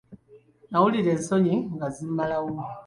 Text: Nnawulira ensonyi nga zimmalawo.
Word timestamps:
Nnawulira 0.67 1.09
ensonyi 1.15 1.55
nga 1.75 1.87
zimmalawo. 1.95 2.55